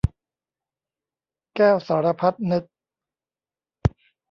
[1.55, 2.63] แก้วสารพัดนึก